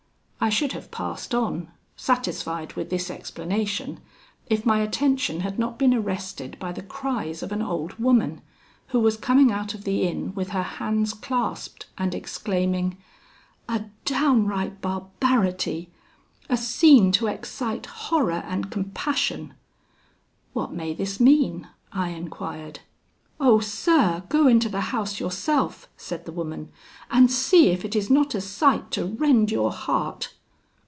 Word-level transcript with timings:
I 0.43 0.49
should 0.49 0.71
have 0.71 0.89
passed 0.89 1.35
on, 1.35 1.69
satisfied 1.95 2.73
with 2.73 2.89
this 2.89 3.11
explanation, 3.11 3.99
if 4.47 4.65
my 4.65 4.79
attention 4.81 5.41
had 5.41 5.59
not 5.59 5.77
been 5.77 5.93
arrested 5.93 6.57
by 6.59 6.71
the 6.71 6.81
cries 6.81 7.43
of 7.43 7.51
an 7.51 7.61
old 7.61 7.93
woman, 7.99 8.41
who 8.87 8.99
was 8.99 9.17
coming 9.17 9.51
out 9.51 9.75
of 9.75 9.83
the 9.83 10.01
inn 10.01 10.33
with 10.33 10.49
her 10.49 10.63
hands 10.63 11.13
clasped, 11.13 11.85
and 11.95 12.15
exclaiming: 12.15 12.97
"A 13.69 13.85
downright 14.03 14.81
barbarity! 14.81 15.91
A 16.49 16.57
scene 16.57 17.11
to 17.11 17.27
excite 17.27 17.85
horror 17.85 18.43
and 18.47 18.71
compassion!" 18.71 19.53
"What 20.53 20.73
may 20.73 20.95
this 20.95 21.19
mean?" 21.19 21.67
I 21.93 22.09
enquired. 22.09 22.79
"Oh! 23.43 23.59
sir; 23.59 24.21
go 24.29 24.47
into 24.47 24.69
the 24.69 24.81
house 24.91 25.19
yourself," 25.19 25.89
said 25.97 26.25
the 26.27 26.31
woman, 26.31 26.69
"and 27.09 27.31
see 27.31 27.69
if 27.69 27.83
it 27.83 27.95
is 27.95 28.07
not 28.07 28.35
a 28.35 28.41
sight 28.41 28.91
to 28.91 29.03
rend 29.03 29.49
your 29.49 29.71
heart!" 29.71 30.35